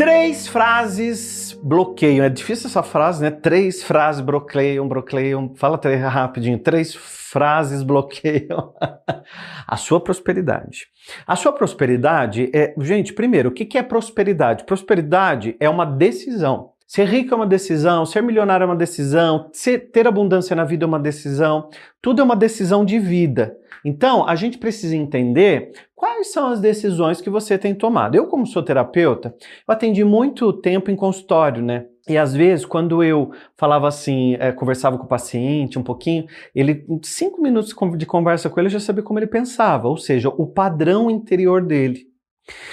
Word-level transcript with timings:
Três 0.00 0.48
frases 0.48 1.52
bloqueiam. 1.62 2.24
É 2.24 2.30
difícil 2.30 2.68
essa 2.68 2.82
frase, 2.82 3.22
né? 3.22 3.30
Três 3.30 3.82
frases 3.82 4.22
bloqueiam, 4.22 4.88
bloqueiam. 4.88 5.54
Fala 5.56 5.76
três 5.76 6.00
rapidinho. 6.00 6.58
Três 6.58 6.94
frases 6.94 7.82
bloqueiam 7.82 8.72
a 9.68 9.76
sua 9.76 10.00
prosperidade. 10.00 10.86
A 11.26 11.36
sua 11.36 11.52
prosperidade 11.52 12.50
é, 12.54 12.72
gente, 12.78 13.12
primeiro, 13.12 13.50
o 13.50 13.52
que 13.52 13.76
é 13.76 13.82
prosperidade? 13.82 14.64
Prosperidade 14.64 15.54
é 15.60 15.68
uma 15.68 15.84
decisão. 15.84 16.70
Ser 16.90 17.04
rico 17.04 17.32
é 17.32 17.36
uma 17.36 17.46
decisão, 17.46 18.04
ser 18.04 18.20
milionário 18.20 18.64
é 18.64 18.66
uma 18.66 18.74
decisão, 18.74 19.48
ter 19.92 20.08
abundância 20.08 20.56
na 20.56 20.64
vida 20.64 20.84
é 20.84 20.88
uma 20.88 20.98
decisão, 20.98 21.70
tudo 22.02 22.20
é 22.20 22.24
uma 22.24 22.34
decisão 22.34 22.84
de 22.84 22.98
vida. 22.98 23.56
Então, 23.84 24.26
a 24.28 24.34
gente 24.34 24.58
precisa 24.58 24.96
entender 24.96 25.70
quais 25.94 26.32
são 26.32 26.48
as 26.48 26.58
decisões 26.58 27.20
que 27.20 27.30
você 27.30 27.56
tem 27.56 27.76
tomado. 27.76 28.16
Eu, 28.16 28.26
como 28.26 28.44
sou 28.44 28.60
terapeuta, 28.60 29.32
eu 29.38 29.72
atendi 29.72 30.02
muito 30.02 30.52
tempo 30.52 30.90
em 30.90 30.96
consultório, 30.96 31.62
né? 31.62 31.86
E 32.08 32.18
às 32.18 32.34
vezes, 32.34 32.66
quando 32.66 33.04
eu 33.04 33.30
falava 33.56 33.86
assim, 33.86 34.34
é, 34.40 34.50
conversava 34.50 34.98
com 34.98 35.04
o 35.04 35.08
paciente 35.08 35.78
um 35.78 35.84
pouquinho, 35.84 36.26
ele, 36.52 36.84
em 36.88 36.98
cinco 37.04 37.40
minutos 37.40 37.72
de 37.96 38.04
conversa 38.04 38.50
com 38.50 38.58
ele, 38.58 38.66
eu 38.66 38.72
já 38.72 38.80
sabia 38.80 39.04
como 39.04 39.20
ele 39.20 39.28
pensava, 39.28 39.86
ou 39.86 39.96
seja, 39.96 40.28
o 40.28 40.44
padrão 40.44 41.08
interior 41.08 41.64
dele. 41.64 42.08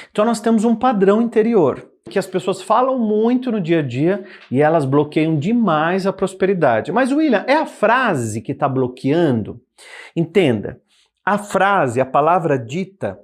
Então, 0.09 0.25
nós 0.25 0.41
temos 0.41 0.65
um 0.65 0.75
padrão 0.75 1.21
interior 1.21 1.87
que 2.07 2.19
as 2.19 2.27
pessoas 2.27 2.61
falam 2.61 2.97
muito 2.97 3.51
no 3.51 3.61
dia 3.61 3.79
a 3.79 3.83
dia 3.83 4.23
e 4.49 4.61
elas 4.61 4.85
bloqueiam 4.85 5.37
demais 5.37 6.07
a 6.07 6.13
prosperidade. 6.13 6.91
Mas, 6.91 7.11
William, 7.11 7.43
é 7.47 7.55
a 7.55 7.65
frase 7.65 8.41
que 8.41 8.51
está 8.51 8.67
bloqueando? 8.67 9.61
Entenda, 10.15 10.81
a 11.25 11.37
frase, 11.37 11.99
a 11.99 12.05
palavra 12.05 12.57
dita, 12.57 13.19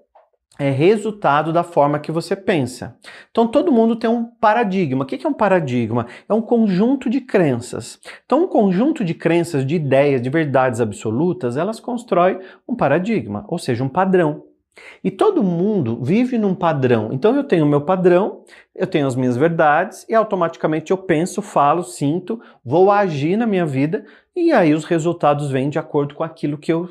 é 0.60 0.70
resultado 0.70 1.52
da 1.52 1.64
forma 1.64 2.00
que 2.00 2.12
você 2.12 2.36
pensa. 2.36 2.96
Então 3.32 3.48
todo 3.48 3.72
mundo 3.72 3.96
tem 3.96 4.10
um 4.10 4.26
paradigma. 4.26 5.04
O 5.04 5.08
que 5.08 5.26
é 5.26 5.30
um 5.30 5.34
paradigma? 5.34 6.06
É 6.30 6.34
um 6.34 6.42
conjunto 6.42 7.10
de 7.10 7.22
crenças. 7.22 8.00
Então 8.26 8.44
um 8.44 8.48
conjunto 8.48 9.04
de 9.04 9.14
crenças, 9.14 9.66
de 9.66 9.76
ideias, 9.76 10.22
de 10.22 10.30
verdades 10.30 10.80
absolutas, 10.80 11.58
elas 11.58 11.80
constroem 11.80 12.40
um 12.68 12.76
paradigma, 12.76 13.46
ou 13.48 13.58
seja, 13.58 13.84
um 13.84 13.90
padrão. 13.90 14.44
E 15.04 15.12
todo 15.12 15.44
mundo 15.44 16.00
vive 16.02 16.38
num 16.38 16.56
padrão. 16.56 17.10
Então 17.12 17.36
eu 17.36 17.44
tenho 17.44 17.66
o 17.66 17.70
meu 17.70 17.82
padrão, 17.82 18.44
eu 18.76 18.88
tenho 18.88 19.06
as 19.06 19.16
minhas 19.16 19.38
verdades 19.38 20.06
e 20.10 20.16
automaticamente 20.16 20.92
eu 20.92 20.98
penso, 20.98 21.42
falo, 21.42 21.84
sinto, 21.84 22.42
vou 22.64 22.92
agir 22.92 23.38
na 23.38 23.46
minha 23.46 23.66
vida 23.66 24.06
e 24.36 24.52
aí 24.52 24.74
os 24.74 24.86
resultados 24.86 25.52
vêm 25.52 25.70
de 25.70 25.78
acordo 25.78 26.16
com 26.16 26.24
aquilo 26.24 26.58
que 26.58 26.72
eu 26.72 26.90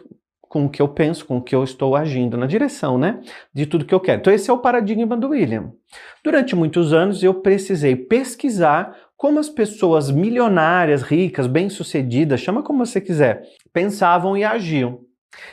com 0.52 0.66
o 0.66 0.68
que 0.68 0.82
eu 0.82 0.88
penso, 0.88 1.24
com 1.24 1.38
o 1.38 1.42
que 1.42 1.54
eu 1.54 1.64
estou 1.64 1.96
agindo 1.96 2.36
na 2.36 2.44
direção, 2.44 2.98
né, 2.98 3.20
de 3.54 3.64
tudo 3.64 3.86
que 3.86 3.94
eu 3.94 3.98
quero. 3.98 4.20
Então 4.20 4.30
esse 4.30 4.50
é 4.50 4.52
o 4.52 4.58
paradigma 4.58 5.16
do 5.16 5.30
William. 5.30 5.72
Durante 6.22 6.54
muitos 6.54 6.92
anos 6.92 7.22
eu 7.22 7.32
precisei 7.32 7.96
pesquisar 7.96 8.94
como 9.16 9.38
as 9.38 9.48
pessoas 9.48 10.10
milionárias, 10.10 11.00
ricas, 11.00 11.46
bem-sucedidas, 11.46 12.38
chama 12.38 12.62
como 12.62 12.84
você 12.84 13.00
quiser, 13.00 13.44
pensavam 13.72 14.36
e 14.36 14.44
agiam. 14.44 15.00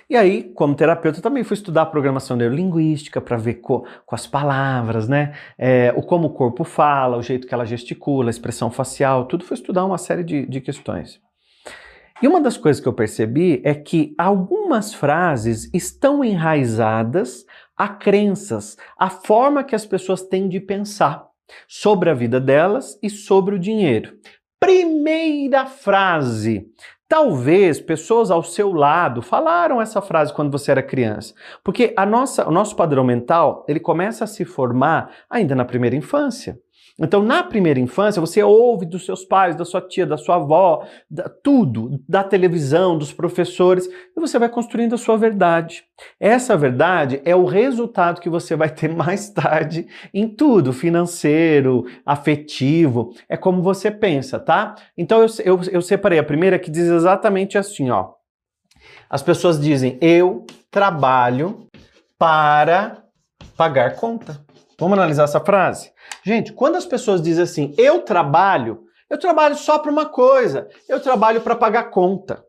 E 0.09 0.16
aí, 0.16 0.44
como 0.55 0.75
terapeuta, 0.75 1.22
também 1.22 1.44
fui 1.44 1.55
estudar 1.55 1.85
programação 1.88 2.35
neurolinguística 2.35 3.22
para 3.22 3.38
ver 3.38 3.55
co, 3.55 3.86
com 4.05 4.16
as 4.16 4.27
palavras, 4.27 5.08
né? 5.08 5.33
É, 5.58 5.94
o 5.95 6.02
como 6.02 6.27
o 6.27 6.33
corpo 6.33 6.63
fala, 6.63 7.17
o 7.17 7.21
jeito 7.21 7.47
que 7.47 7.53
ela 7.53 7.66
gesticula, 7.66 8.30
a 8.30 8.31
expressão 8.31 8.69
facial, 8.69 9.25
tudo 9.25 9.45
foi 9.45 9.55
estudar 9.55 9.86
uma 9.86 9.97
série 9.97 10.23
de, 10.23 10.45
de 10.45 10.61
questões. 10.61 11.21
E 12.21 12.27
uma 12.27 12.41
das 12.41 12.58
coisas 12.58 12.81
que 12.81 12.88
eu 12.88 12.94
percebi 12.94 13.61
é 13.63 13.73
que 13.73 14.13
algumas 14.17 14.94
frases 14.94 15.69
estão 15.73 16.23
enraizadas 16.23 17.45
a 17.77 17.88
crenças, 17.88 18.75
a 18.97 19.09
forma 19.09 19.64
que 19.64 19.73
as 19.73 19.86
pessoas 19.86 20.21
têm 20.23 20.49
de 20.49 20.59
pensar 20.59 21.25
sobre 21.66 22.09
a 22.09 22.14
vida 22.14 22.39
delas 22.39 22.99
e 23.02 23.09
sobre 23.09 23.55
o 23.55 23.59
dinheiro. 23.59 24.17
Primeira 24.59 25.66
frase. 25.66 26.67
Talvez 27.09 27.81
pessoas 27.81 28.30
ao 28.30 28.43
seu 28.43 28.71
lado 28.71 29.23
falaram 29.23 29.81
essa 29.81 29.99
frase 29.99 30.31
quando 30.31 30.52
você 30.52 30.70
era 30.70 30.83
criança, 30.83 31.33
porque 31.64 31.92
a 31.97 32.05
nossa, 32.05 32.47
o 32.47 32.52
nosso 32.52 32.75
padrão 32.75 33.03
mental 33.03 33.65
ele 33.67 33.80
começa 33.80 34.25
a 34.25 34.27
se 34.27 34.45
formar 34.45 35.11
ainda 35.27 35.55
na 35.55 35.65
primeira 35.65 35.95
infância. 35.95 36.59
Então, 36.99 37.23
na 37.23 37.43
primeira 37.43 37.80
infância, 37.80 38.20
você 38.20 38.43
ouve 38.43 38.86
dos 38.86 39.05
seus 39.05 39.23
pais, 39.23 39.55
da 39.55 39.64
sua 39.64 39.82
tia, 39.82 40.05
da 40.05 40.17
sua 40.17 40.36
avó, 40.36 40.86
da, 41.10 41.30
tudo, 41.30 42.02
da 42.08 42.23
televisão, 42.23 42.98
dos 42.98 43.14
professores, 43.14 43.87
e 43.87 44.20
você 44.20 44.37
vai 44.37 44.49
construindo 44.49 44.95
a 44.95 44.98
sua 44.98 45.17
verdade. 45.17 45.83
Essa 46.20 46.58
verdade 46.58 47.21
é 47.23 47.36
o 47.36 47.45
resultado 47.45 48.20
que 48.20 48.30
você 48.30 48.55
vai 48.55 48.70
ter 48.70 48.89
mais 48.93 49.30
tarde 49.30 49.88
em 50.14 50.27
tudo, 50.27 50.73
financeiro, 50.73 51.86
afetivo, 52.05 53.14
é 53.30 53.38
como 53.38 53.61
você 53.61 53.89
pensa, 53.89 54.39
tá? 54.39 54.76
Então, 54.98 55.21
eu, 55.21 55.27
eu, 55.45 55.61
eu 55.71 55.82
separei 55.82 56.20
a 56.20 56.23
primeira 56.23 56.59
que 56.59 56.70
diz 56.70 56.88
exatamente 56.88 57.58
assim, 57.58 57.89
ó. 57.89 58.11
As 59.09 59.23
pessoas 59.23 59.59
dizem, 59.59 59.98
eu 60.02 60.45
trabalho 60.70 61.67
para 62.17 63.04
pagar 63.58 63.95
conta. 63.95 64.39
Vamos 64.80 64.98
analisar 64.98 65.23
essa 65.23 65.39
frase? 65.39 65.92
Gente, 66.23 66.53
quando 66.53 66.75
as 66.75 66.86
pessoas 66.86 67.21
dizem 67.21 67.43
assim, 67.43 67.73
eu 67.77 68.02
trabalho, 68.02 68.86
eu 69.09 69.17
trabalho 69.17 69.55
só 69.55 69.80
para 69.80 69.92
uma 69.92 70.05
coisa, 70.05 70.67
eu 70.87 70.99
trabalho 70.99 71.42
para 71.42 71.55
pagar 71.55 71.89
conta. 71.89 72.43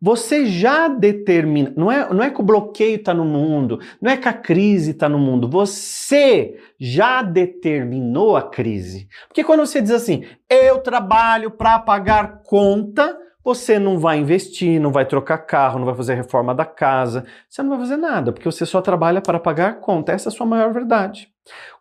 Você 0.00 0.46
já 0.46 0.88
determina, 0.88 1.72
não 1.76 1.90
é, 1.90 2.12
não 2.12 2.22
é 2.22 2.30
que 2.30 2.40
o 2.40 2.44
bloqueio 2.44 2.96
está 2.96 3.12
no 3.12 3.24
mundo, 3.24 3.80
não 4.00 4.10
é 4.10 4.16
que 4.16 4.28
a 4.28 4.32
crise 4.32 4.92
está 4.92 5.08
no 5.08 5.18
mundo, 5.18 5.48
você 5.48 6.56
já 6.78 7.20
determinou 7.20 8.36
a 8.36 8.42
crise. 8.48 9.08
Porque 9.26 9.44
quando 9.44 9.66
você 9.66 9.82
diz 9.82 9.90
assim, 9.90 10.24
eu 10.48 10.78
trabalho 10.78 11.50
para 11.50 11.78
pagar 11.80 12.42
conta, 12.44 13.18
você 13.48 13.78
não 13.78 13.98
vai 13.98 14.18
investir, 14.18 14.78
não 14.78 14.92
vai 14.92 15.06
trocar 15.06 15.38
carro, 15.38 15.78
não 15.78 15.86
vai 15.86 15.94
fazer 15.94 16.12
reforma 16.12 16.54
da 16.54 16.66
casa, 16.66 17.24
você 17.48 17.62
não 17.62 17.70
vai 17.70 17.78
fazer 17.78 17.96
nada, 17.96 18.30
porque 18.30 18.44
você 18.44 18.66
só 18.66 18.82
trabalha 18.82 19.22
para 19.22 19.40
pagar 19.40 19.80
conta. 19.80 20.12
Essa 20.12 20.28
é 20.28 20.30
a 20.30 20.34
sua 20.36 20.44
maior 20.44 20.70
verdade. 20.70 21.32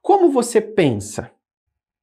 Como 0.02 0.32
você 0.32 0.62
pensa, 0.62 1.30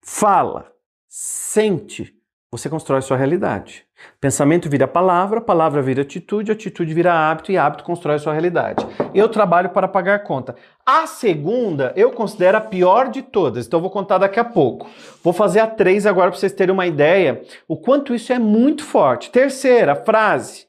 fala, 0.03 0.71
sente, 1.09 2.15
você 2.57 2.69
constrói 2.69 3.03
sua 3.03 3.17
realidade. 3.17 3.85
Pensamento 4.21 4.71
vira 4.71 4.87
palavra, 4.87 5.41
palavra 5.41 5.83
vira 5.83 6.03
atitude, 6.03 6.53
atitude 6.53 6.95
vira 6.95 7.13
hábito 7.13 7.51
e 7.51 7.59
hábito 7.59 7.83
constrói 7.83 8.17
sua 8.21 8.33
realidade. 8.33 8.87
Eu 9.13 9.29
trabalho 9.29 9.71
para 9.71 9.89
pagar 9.89 10.23
conta. 10.23 10.55
A 10.87 11.05
segunda 11.05 11.93
eu 11.97 12.13
considero 12.13 12.59
a 12.59 12.61
pior 12.61 13.09
de 13.09 13.23
todas, 13.23 13.67
então 13.67 13.81
vou 13.81 13.91
contar 13.91 14.19
daqui 14.19 14.39
a 14.39 14.45
pouco. 14.45 14.89
Vou 15.21 15.33
fazer 15.33 15.59
a 15.59 15.67
três 15.67 16.07
agora 16.07 16.31
para 16.31 16.39
vocês 16.39 16.53
terem 16.53 16.73
uma 16.73 16.87
ideia 16.87 17.43
o 17.67 17.77
quanto 17.77 18.15
isso 18.15 18.33
é 18.33 18.39
muito 18.39 18.85
forte. 18.85 19.33
Terceira 19.33 19.97
frase. 19.97 20.69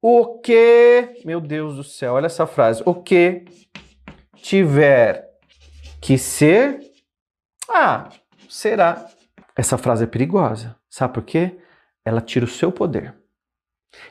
O 0.00 0.38
que, 0.38 1.20
meu 1.22 1.38
Deus 1.38 1.76
do 1.76 1.84
céu, 1.84 2.14
olha 2.14 2.26
essa 2.26 2.46
frase. 2.46 2.82
O 2.86 2.94
que 2.94 3.44
tiver 4.36 5.28
que 6.00 6.16
ser, 6.16 6.80
ah, 7.68 8.08
será. 8.48 9.04
Essa 9.54 9.76
frase 9.76 10.04
é 10.04 10.06
perigosa. 10.06 10.76
Sabe 10.96 11.12
por 11.12 11.24
quê? 11.24 11.58
Ela 12.02 12.22
tira 12.22 12.46
o 12.46 12.48
seu 12.48 12.72
poder. 12.72 13.14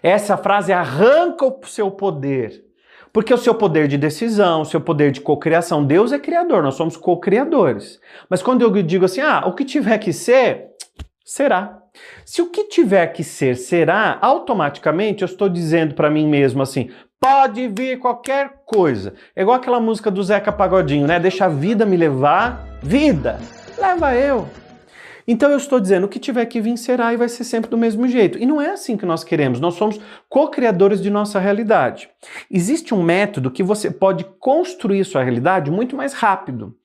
Essa 0.04 0.38
frase 0.38 0.72
arranca 0.72 1.44
o 1.44 1.60
seu 1.66 1.90
poder. 1.90 2.64
Porque 3.12 3.34
o 3.34 3.40
seu 3.40 3.56
poder 3.56 3.88
de 3.88 3.98
decisão, 3.98 4.62
o 4.62 4.66
seu 4.66 4.80
poder 4.80 5.12
de 5.12 5.20
cocriação, 5.20 5.84
Deus 5.84 6.12
é 6.12 6.20
criador, 6.20 6.62
nós 6.62 6.76
somos 6.76 6.96
co-criadores. 6.96 8.00
Mas 8.30 8.44
quando 8.44 8.62
eu 8.62 8.84
digo 8.84 9.04
assim, 9.04 9.20
ah, 9.20 9.46
o 9.48 9.54
que 9.54 9.66
tiver 9.66 9.98
que 9.98 10.14
ser, 10.14 10.68
será. 11.26 11.82
Se 12.24 12.44
o 12.44 12.52
que 12.52 12.66
tiver 12.66 13.08
que 13.08 13.24
ser 13.24 13.56
será, 13.56 14.20
automaticamente 14.22 15.24
eu 15.24 15.26
estou 15.26 15.50
dizendo 15.50 15.96
para 15.96 16.12
mim 16.12 16.28
mesmo 16.28 16.62
assim: 16.62 16.92
pode 17.20 17.68
vir 17.68 17.98
qualquer 17.98 18.62
coisa. 18.64 19.16
É 19.36 19.42
igual 19.42 19.58
aquela 19.58 19.80
música 19.80 20.12
do 20.12 20.22
Zeca 20.22 20.52
Pagodinho, 20.52 21.08
né? 21.08 21.20
Deixa 21.20 21.46
a 21.46 21.50
vida 21.50 21.84
me 21.84 21.98
levar. 21.98 22.64
Vida, 22.84 23.40
leva 23.76 24.14
eu. 24.14 24.48
Então 25.28 25.50
eu 25.50 25.58
estou 25.58 25.80
dizendo, 25.80 26.08
que 26.08 26.20
tiver 26.20 26.46
que 26.46 26.62
vir 26.62 26.78
será 26.78 27.14
e 27.14 27.18
vai 27.18 27.28
ser 27.28 27.44
sempre 27.44 27.70
do 27.70 27.78
mesmo 27.78 28.08
jeito. 28.08 28.38
E 28.38 28.46
não 28.46 28.62
é 28.62 28.72
assim 28.72 28.96
que 28.96 29.06
nós 29.06 29.24
queremos, 29.24 29.60
nós 29.60 29.74
somos 29.74 30.00
co-criadores 30.30 31.02
de 31.02 31.10
nossa 31.10 31.40
realidade. 31.40 32.10
Existe 32.50 32.94
um 32.94 33.02
método 33.02 33.50
que 33.50 33.64
você 33.64 33.90
pode 33.90 34.24
construir 34.40 35.04
sua 35.04 35.24
realidade 35.24 35.72
muito 35.72 35.96
mais 35.96 36.14
rápido, 36.14 36.76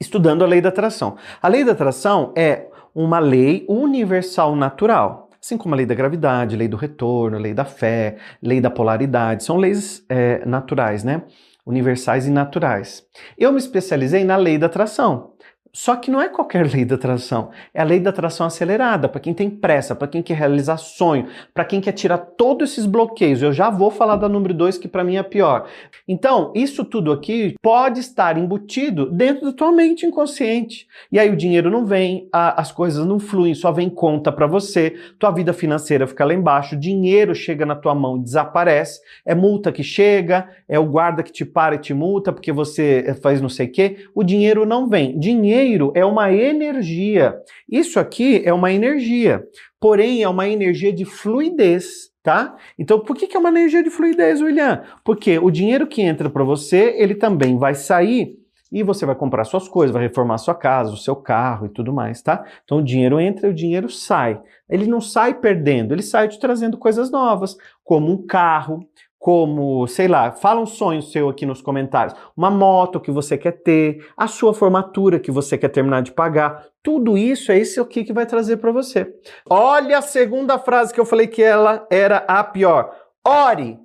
estudando 0.00 0.42
a 0.42 0.46
lei 0.46 0.60
da 0.60 0.70
atração. 0.70 1.16
A 1.42 1.48
lei 1.48 1.64
da 1.64 1.72
atração 1.72 2.32
é 2.34 2.66
uma 2.94 3.18
lei 3.18 3.64
universal 3.68 4.56
natural. 4.56 5.28
Assim 5.42 5.56
como 5.56 5.74
a 5.74 5.76
lei 5.76 5.86
da 5.86 5.94
gravidade, 5.94 6.56
lei 6.56 6.68
do 6.68 6.76
retorno, 6.76 7.38
lei 7.38 7.54
da 7.54 7.64
fé, 7.64 8.16
lei 8.42 8.60
da 8.60 8.70
polaridade, 8.70 9.42
são 9.42 9.56
leis 9.56 10.04
é, 10.08 10.44
naturais, 10.44 11.02
né? 11.02 11.22
Universais 11.64 12.26
e 12.26 12.30
naturais. 12.30 13.06
Eu 13.38 13.52
me 13.52 13.58
especializei 13.58 14.22
na 14.24 14.36
lei 14.36 14.58
da 14.58 14.66
atração 14.66 15.32
Só 15.72 15.94
que 15.94 16.10
não 16.10 16.20
é 16.20 16.28
qualquer 16.28 16.66
lei 16.66 16.84
da 16.84 16.96
atração, 16.96 17.50
é 17.72 17.80
a 17.80 17.84
lei 17.84 18.00
da 18.00 18.10
atração 18.10 18.44
acelerada, 18.44 19.08
para 19.08 19.20
quem 19.20 19.32
tem 19.32 19.48
pressa, 19.48 19.94
para 19.94 20.08
quem 20.08 20.20
quer 20.20 20.34
realizar 20.34 20.76
sonho, 20.76 21.28
para 21.54 21.64
quem 21.64 21.80
quer 21.80 21.92
tirar 21.92 22.18
todos 22.18 22.72
esses 22.72 22.86
bloqueios. 22.86 23.40
Eu 23.40 23.52
já 23.52 23.70
vou 23.70 23.90
falar 23.90 24.16
da 24.16 24.28
número 24.28 24.52
2, 24.52 24.78
que 24.78 24.88
para 24.88 25.04
mim 25.04 25.16
é 25.16 25.22
pior. 25.22 25.68
Então, 26.08 26.52
isso 26.56 26.84
tudo 26.84 27.12
aqui 27.12 27.54
pode 27.62 28.00
estar 28.00 28.36
embutido 28.36 29.08
dentro 29.10 29.46
da 29.46 29.52
tua 29.52 29.70
mente 29.70 30.04
inconsciente. 30.04 30.88
E 31.12 31.20
aí 31.20 31.30
o 31.30 31.36
dinheiro 31.36 31.70
não 31.70 31.86
vem, 31.86 32.28
a, 32.32 32.60
as 32.60 32.72
coisas 32.72 33.06
não 33.06 33.20
fluem, 33.20 33.54
só 33.54 33.70
vem 33.70 33.88
conta 33.88 34.32
para 34.32 34.48
você, 34.48 34.96
tua 35.20 35.30
vida 35.30 35.52
financeira 35.52 36.06
fica 36.06 36.24
lá 36.24 36.34
embaixo, 36.34 36.76
dinheiro 36.76 37.32
chega 37.32 37.64
na 37.64 37.76
tua 37.76 37.94
mão 37.94 38.16
e 38.16 38.22
desaparece, 38.24 39.00
é 39.24 39.36
multa 39.36 39.70
que 39.70 39.84
chega, 39.84 40.48
é 40.68 40.78
o 40.80 40.86
guarda 40.86 41.22
que 41.22 41.30
te 41.30 41.44
para 41.44 41.76
e 41.76 41.78
te 41.78 41.94
multa 41.94 42.32
porque 42.32 42.50
você 42.50 43.16
faz 43.22 43.40
não 43.40 43.48
sei 43.48 43.66
o 43.68 43.72
quê. 43.72 43.96
O 44.14 44.24
dinheiro 44.24 44.66
não 44.66 44.88
vem. 44.88 45.16
Dinheiro 45.18 45.59
dinheiro 45.60 45.92
é 45.94 46.04
uma 46.04 46.32
energia. 46.32 47.36
Isso 47.68 47.98
aqui 48.00 48.42
é 48.44 48.52
uma 48.52 48.72
energia, 48.72 49.44
porém 49.78 50.22
é 50.22 50.28
uma 50.28 50.48
energia 50.48 50.92
de 50.92 51.04
fluidez, 51.04 52.10
tá? 52.22 52.56
Então, 52.78 53.00
por 53.00 53.16
que, 53.16 53.26
que 53.26 53.36
é 53.36 53.40
uma 53.40 53.50
energia 53.50 53.82
de 53.82 53.90
fluidez, 53.90 54.40
William? 54.40 54.82
Porque 55.04 55.38
o 55.38 55.50
dinheiro 55.50 55.86
que 55.86 56.02
entra 56.02 56.28
para 56.28 56.44
você, 56.44 56.94
ele 56.98 57.14
também 57.14 57.58
vai 57.58 57.74
sair 57.74 58.38
e 58.72 58.82
você 58.82 59.04
vai 59.04 59.16
comprar 59.16 59.44
suas 59.44 59.68
coisas, 59.68 59.92
vai 59.92 60.02
reformar 60.02 60.38
sua 60.38 60.54
casa, 60.54 60.92
o 60.92 60.96
seu 60.96 61.16
carro 61.16 61.66
e 61.66 61.68
tudo 61.68 61.92
mais, 61.92 62.22
tá? 62.22 62.44
Então 62.64 62.78
o 62.78 62.84
dinheiro 62.84 63.18
entra 63.18 63.48
e 63.48 63.50
o 63.50 63.54
dinheiro 63.54 63.88
sai. 63.88 64.40
Ele 64.68 64.86
não 64.86 65.00
sai 65.00 65.34
perdendo, 65.34 65.92
ele 65.92 66.02
sai 66.02 66.28
te 66.28 66.38
trazendo 66.38 66.78
coisas 66.78 67.10
novas, 67.10 67.56
como 67.82 68.12
um 68.12 68.24
carro, 68.24 68.86
como, 69.20 69.86
sei 69.86 70.08
lá, 70.08 70.32
fala 70.32 70.62
um 70.62 70.66
sonho 70.66 71.02
seu 71.02 71.28
aqui 71.28 71.44
nos 71.44 71.60
comentários, 71.60 72.16
uma 72.34 72.50
moto 72.50 72.98
que 72.98 73.10
você 73.10 73.36
quer 73.36 73.52
ter, 73.52 74.08
a 74.16 74.26
sua 74.26 74.54
formatura 74.54 75.20
que 75.20 75.30
você 75.30 75.58
quer 75.58 75.68
terminar 75.68 76.00
de 76.00 76.10
pagar, 76.10 76.66
tudo 76.82 77.18
isso 77.18 77.52
é 77.52 77.58
isso 77.58 77.82
aqui 77.82 78.02
que 78.02 78.14
vai 78.14 78.24
trazer 78.24 78.56
para 78.56 78.72
você. 78.72 79.14
Olha 79.48 79.98
a 79.98 80.02
segunda 80.02 80.58
frase 80.58 80.94
que 80.94 80.98
eu 80.98 81.04
falei 81.04 81.26
que 81.26 81.42
ela 81.42 81.86
era 81.90 82.24
a 82.26 82.42
pior. 82.42 82.96
Ore 83.22 83.78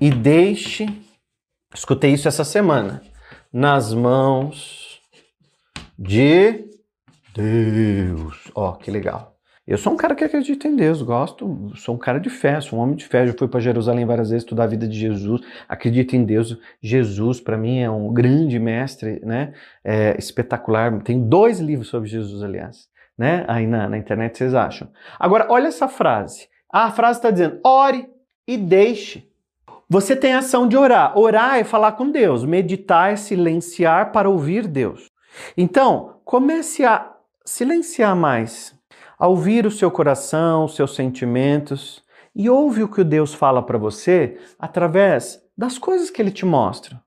e 0.00 0.10
deixe, 0.10 0.86
escutei 1.74 2.14
isso 2.14 2.26
essa 2.26 2.42
semana, 2.42 3.02
nas 3.52 3.92
mãos 3.92 4.98
de 5.98 6.70
Deus. 7.34 8.50
Ó, 8.54 8.70
oh, 8.70 8.72
que 8.76 8.90
legal. 8.90 9.37
Eu 9.68 9.76
sou 9.76 9.92
um 9.92 9.98
cara 9.98 10.14
que 10.14 10.24
acredita 10.24 10.66
em 10.66 10.74
Deus, 10.74 11.02
gosto, 11.02 11.70
sou 11.74 11.94
um 11.94 11.98
cara 11.98 12.18
de 12.18 12.30
fé, 12.30 12.58
sou 12.58 12.78
um 12.78 12.82
homem 12.82 12.96
de 12.96 13.04
fé. 13.04 13.26
Já 13.26 13.34
fui 13.34 13.46
para 13.46 13.60
Jerusalém 13.60 14.06
várias 14.06 14.30
vezes 14.30 14.42
estudar 14.42 14.64
a 14.64 14.66
vida 14.66 14.88
de 14.88 14.98
Jesus, 14.98 15.42
acredito 15.68 16.16
em 16.16 16.24
Deus. 16.24 16.58
Jesus, 16.80 17.38
para 17.38 17.58
mim, 17.58 17.80
é 17.80 17.90
um 17.90 18.10
grande 18.10 18.58
mestre, 18.58 19.20
né? 19.22 19.52
É 19.84 20.16
espetacular. 20.18 21.02
Tem 21.02 21.20
dois 21.28 21.60
livros 21.60 21.88
sobre 21.88 22.08
Jesus, 22.08 22.42
aliás, 22.42 22.88
né? 23.16 23.44
Aí 23.46 23.66
na, 23.66 23.90
na 23.90 23.98
internet 23.98 24.38
vocês 24.38 24.54
acham. 24.54 24.88
Agora, 25.18 25.46
olha 25.50 25.68
essa 25.68 25.86
frase. 25.86 26.48
A 26.72 26.90
frase 26.90 27.18
está 27.18 27.30
dizendo: 27.30 27.60
ore 27.62 28.08
e 28.46 28.56
deixe. 28.56 29.30
Você 29.86 30.16
tem 30.16 30.32
a 30.32 30.38
ação 30.38 30.66
de 30.66 30.78
orar. 30.78 31.18
Orar 31.18 31.58
é 31.58 31.64
falar 31.64 31.92
com 31.92 32.10
Deus, 32.10 32.42
meditar 32.42 33.12
é 33.12 33.16
silenciar 33.16 34.12
para 34.12 34.30
ouvir 34.30 34.66
Deus. 34.66 35.10
Então, 35.58 36.20
comece 36.24 36.86
a 36.86 37.12
silenciar 37.44 38.16
mais 38.16 38.77
a 39.18 39.26
ouvir 39.26 39.66
o 39.66 39.70
seu 39.70 39.90
coração, 39.90 40.64
os 40.64 40.76
seus 40.76 40.94
sentimentos 40.94 42.02
e 42.34 42.48
ouve 42.48 42.82
o 42.82 42.88
que 42.88 43.02
Deus 43.02 43.34
fala 43.34 43.62
para 43.62 43.76
você 43.76 44.38
através 44.58 45.42
das 45.56 45.76
coisas 45.76 46.08
que 46.08 46.22
ele 46.22 46.30
te 46.30 46.46
mostra. 46.46 47.02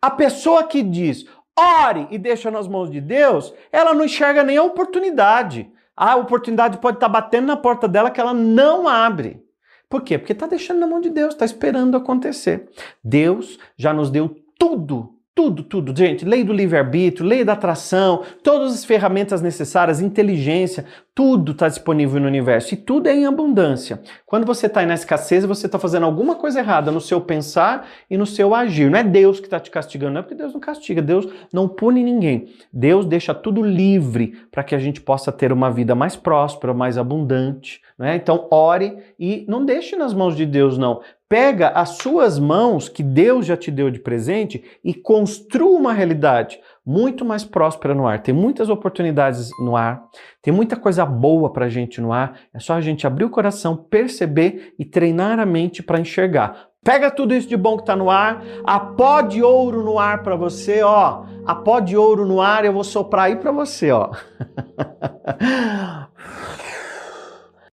A 0.00 0.10
pessoa 0.10 0.64
que 0.64 0.82
diz, 0.82 1.26
ore 1.58 2.06
e 2.10 2.18
deixa 2.18 2.50
nas 2.50 2.68
mãos 2.68 2.90
de 2.90 3.00
Deus, 3.00 3.52
ela 3.72 3.92
não 3.92 4.04
enxerga 4.04 4.44
nem 4.44 4.56
a 4.56 4.62
oportunidade. 4.62 5.70
A 5.96 6.14
oportunidade 6.16 6.78
pode 6.78 6.98
estar 6.98 7.08
tá 7.08 7.12
batendo 7.12 7.48
na 7.48 7.56
porta 7.56 7.88
dela 7.88 8.10
que 8.10 8.20
ela 8.20 8.32
não 8.32 8.86
abre. 8.86 9.42
Por 9.88 10.02
quê? 10.02 10.16
Porque 10.16 10.32
está 10.32 10.46
deixando 10.46 10.78
na 10.78 10.86
mão 10.86 11.00
de 11.00 11.10
Deus, 11.10 11.34
está 11.34 11.44
esperando 11.44 11.96
acontecer. 11.96 12.68
Deus 13.02 13.58
já 13.76 13.92
nos 13.92 14.08
deu 14.08 14.36
tudo 14.56 15.20
tudo, 15.40 15.62
tudo, 15.62 15.96
gente. 15.96 16.22
Lei 16.22 16.44
do 16.44 16.52
livre-arbítrio, 16.52 17.26
lei 17.26 17.44
da 17.44 17.54
atração, 17.54 18.22
todas 18.42 18.74
as 18.74 18.84
ferramentas 18.84 19.40
necessárias, 19.40 20.00
inteligência, 20.00 20.84
tudo 21.14 21.52
está 21.52 21.68
disponível 21.68 22.20
no 22.20 22.26
universo 22.26 22.74
e 22.74 22.76
tudo 22.76 23.08
é 23.08 23.14
em 23.14 23.26
abundância. 23.26 24.00
Quando 24.24 24.46
você 24.46 24.66
está 24.66 24.84
na 24.86 24.94
escassez, 24.94 25.44
você 25.44 25.66
está 25.66 25.78
fazendo 25.78 26.06
alguma 26.06 26.36
coisa 26.36 26.60
errada 26.60 26.90
no 26.90 27.00
seu 27.00 27.20
pensar 27.20 27.88
e 28.08 28.16
no 28.16 28.24
seu 28.24 28.54
agir. 28.54 28.90
Não 28.90 28.98
é 28.98 29.02
Deus 29.02 29.40
que 29.40 29.46
está 29.46 29.58
te 29.58 29.70
castigando, 29.70 30.14
não 30.14 30.20
é 30.20 30.22
porque 30.22 30.36
Deus 30.36 30.52
não 30.52 30.60
castiga, 30.60 31.02
Deus 31.02 31.26
não 31.52 31.68
pune 31.68 32.02
ninguém. 32.02 32.48
Deus 32.72 33.04
deixa 33.04 33.34
tudo 33.34 33.62
livre 33.62 34.34
para 34.50 34.62
que 34.62 34.74
a 34.74 34.78
gente 34.78 35.00
possa 35.00 35.32
ter 35.32 35.52
uma 35.52 35.70
vida 35.70 35.94
mais 35.94 36.16
próspera, 36.16 36.72
mais 36.72 36.96
abundante. 36.96 37.80
Né? 37.98 38.16
Então, 38.16 38.46
ore 38.50 38.96
e 39.18 39.44
não 39.48 39.64
deixe 39.64 39.96
nas 39.96 40.14
mãos 40.14 40.36
de 40.36 40.46
Deus, 40.46 40.78
não. 40.78 41.00
Pega 41.28 41.68
as 41.68 41.90
suas 41.90 42.38
mãos 42.38 42.88
que 42.88 43.02
Deus 43.02 43.46
já 43.46 43.56
te 43.56 43.70
deu 43.70 43.90
de 43.90 44.00
presente 44.00 44.64
e 44.82 44.92
construa 44.92 45.78
uma 45.78 45.92
realidade 45.92 46.58
muito 46.84 47.24
mais 47.24 47.44
próspera 47.44 47.94
no 47.94 48.06
ar. 48.06 48.22
Tem 48.22 48.34
muitas 48.34 48.68
oportunidades 48.68 49.50
no 49.60 49.76
ar, 49.76 50.02
tem 50.42 50.52
muita 50.52 50.76
coisa 50.76 51.04
boa 51.04 51.52
para 51.52 51.66
a 51.66 51.68
gente 51.68 52.00
no 52.00 52.12
ar. 52.12 52.40
É 52.54 52.58
só 52.58 52.74
a 52.74 52.80
gente 52.80 53.06
abrir 53.06 53.24
o 53.24 53.30
coração, 53.30 53.76
perceber 53.76 54.74
e 54.78 54.84
treinar 54.84 55.38
a 55.38 55.46
mente 55.46 55.82
para 55.82 56.00
enxergar. 56.00 56.70
Pega 56.82 57.10
tudo 57.10 57.34
isso 57.34 57.46
de 57.46 57.58
bom 57.58 57.76
que 57.76 57.82
está 57.82 57.94
no 57.94 58.08
ar, 58.08 58.42
a 58.64 58.80
pó 58.80 59.20
de 59.20 59.42
ouro 59.42 59.82
no 59.82 59.98
ar 59.98 60.22
para 60.22 60.34
você, 60.34 60.82
ó. 60.82 61.24
A 61.44 61.54
pó 61.54 61.78
de 61.78 61.94
ouro 61.94 62.24
no 62.24 62.40
ar 62.40 62.64
eu 62.64 62.72
vou 62.72 62.84
soprar 62.84 63.26
aí 63.26 63.36
para 63.36 63.52
você, 63.52 63.90
ó. 63.90 64.10